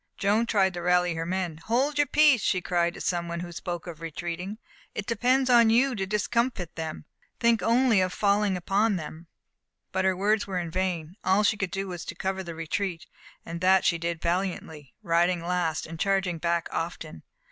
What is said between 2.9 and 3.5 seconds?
to some